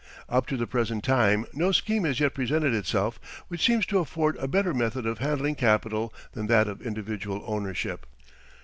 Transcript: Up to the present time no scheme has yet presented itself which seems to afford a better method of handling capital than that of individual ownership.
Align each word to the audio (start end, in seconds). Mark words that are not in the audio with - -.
Up 0.29 0.47
to 0.47 0.57
the 0.57 0.65
present 0.65 1.03
time 1.03 1.45
no 1.53 1.71
scheme 1.71 2.05
has 2.05 2.19
yet 2.19 2.33
presented 2.33 2.73
itself 2.73 3.19
which 3.49 3.63
seems 3.63 3.85
to 3.85 3.99
afford 3.99 4.35
a 4.37 4.47
better 4.47 4.73
method 4.73 5.05
of 5.05 5.19
handling 5.19 5.53
capital 5.53 6.11
than 6.31 6.47
that 6.47 6.67
of 6.67 6.81
individual 6.81 7.43
ownership. 7.45 8.07